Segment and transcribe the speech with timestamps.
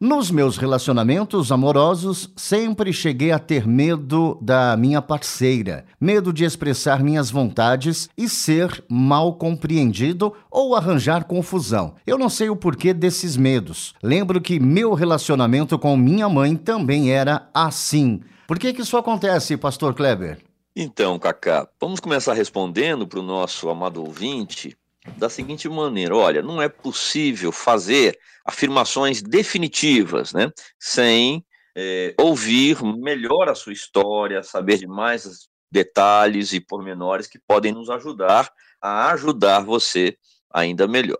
[0.00, 7.02] Nos meus relacionamentos amorosos, sempre cheguei a ter medo da minha parceira, medo de expressar
[7.02, 11.96] minhas vontades e ser mal compreendido ou arranjar confusão.
[12.06, 13.92] Eu não sei o porquê desses medos.
[14.00, 18.20] Lembro que meu relacionamento com minha mãe também era assim.
[18.46, 20.38] Por que, que isso acontece, Pastor Kleber?
[20.76, 24.76] Então, Cacá, vamos começar respondendo para o nosso amado ouvinte
[25.16, 31.44] da seguinte maneira: olha, não é possível fazer afirmações definitivas, né, sem
[31.76, 37.90] é, ouvir melhor a sua história, saber de mais detalhes e pormenores que podem nos
[37.90, 38.50] ajudar
[38.80, 40.16] a ajudar você
[40.52, 41.18] ainda melhor.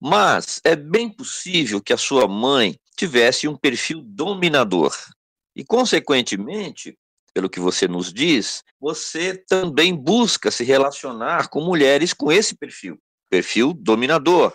[0.00, 4.94] Mas é bem possível que a sua mãe tivesse um perfil dominador
[5.56, 6.96] e, consequentemente,
[7.34, 12.98] pelo que você nos diz, você também busca se relacionar com mulheres com esse perfil
[13.28, 14.54] perfil dominador.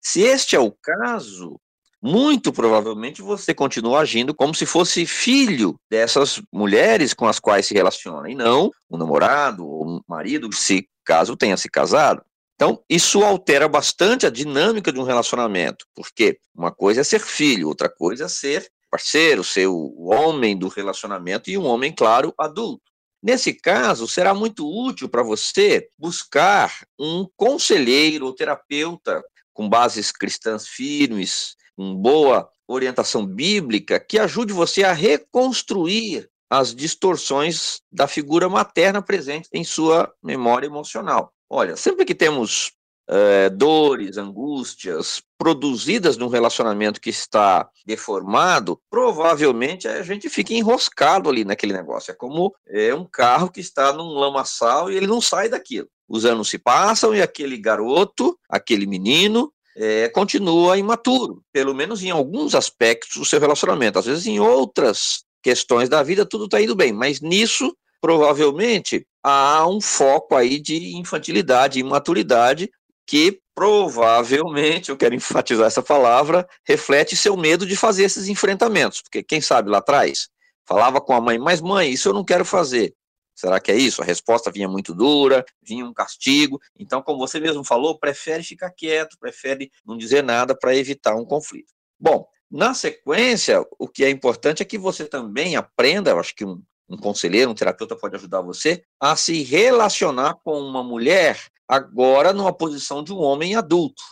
[0.00, 1.60] Se este é o caso,
[2.02, 7.74] muito provavelmente você continua agindo como se fosse filho dessas mulheres com as quais se
[7.74, 12.22] relaciona, e não o namorado ou o marido, se caso tenha se casado.
[12.54, 17.68] Então, isso altera bastante a dinâmica de um relacionamento, porque uma coisa é ser filho,
[17.68, 22.91] outra coisa é ser parceiro, ser o homem do relacionamento e um homem, claro, adulto.
[23.22, 29.22] Nesse caso, será muito útil para você buscar um conselheiro ou terapeuta
[29.52, 37.80] com bases cristãs firmes, com boa orientação bíblica, que ajude você a reconstruir as distorções
[37.90, 41.32] da figura materna presente em sua memória emocional.
[41.48, 42.72] Olha, sempre que temos
[43.08, 51.44] é, dores, angústias produzidas num relacionamento que está deformado, provavelmente a gente fica enroscado ali
[51.44, 52.12] naquele negócio.
[52.12, 55.88] É como é, um carro que está num lamaçal e ele não sai daquilo.
[56.08, 62.10] Os anos se passam e aquele garoto, aquele menino, é, continua imaturo, pelo menos em
[62.10, 63.98] alguns aspectos do seu relacionamento.
[63.98, 69.66] Às vezes, em outras questões da vida, tudo está indo bem, mas nisso, provavelmente, há
[69.66, 72.70] um foco aí de infantilidade, imaturidade,
[73.12, 79.22] que provavelmente, eu quero enfatizar essa palavra, reflete seu medo de fazer esses enfrentamentos, porque
[79.22, 80.30] quem sabe lá atrás
[80.66, 82.94] falava com a mãe, mas mãe, isso eu não quero fazer.
[83.34, 84.00] Será que é isso?
[84.00, 86.58] A resposta vinha muito dura, vinha um castigo.
[86.78, 91.26] Então, como você mesmo falou, prefere ficar quieto, prefere não dizer nada para evitar um
[91.26, 91.70] conflito.
[92.00, 96.62] Bom, na sequência, o que é importante é que você também aprenda, acho que um,
[96.92, 102.52] um conselheiro, um terapeuta pode ajudar você, a se relacionar com uma mulher agora numa
[102.52, 104.02] posição de um homem adulto,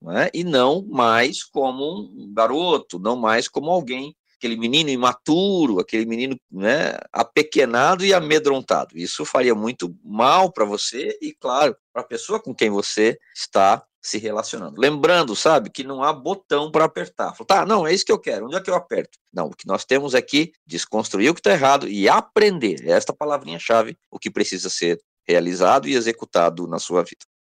[0.00, 0.30] né?
[0.32, 6.36] e não mais como um garoto, não mais como alguém, aquele menino imaturo, aquele menino
[6.50, 8.98] né, apequenado e amedrontado.
[8.98, 13.84] Isso faria muito mal para você e, claro, para a pessoa com quem você está
[14.02, 14.80] se relacionando.
[14.80, 17.32] Lembrando, sabe, que não há botão para apertar.
[17.34, 19.16] Fala, tá, não, é isso que eu quero, onde é que eu aperto?
[19.32, 22.84] Não, o que nós temos aqui, desconstruir o que está errado e aprender.
[22.84, 27.24] É esta palavrinha-chave, o que precisa ser realizado e executado na sua vida.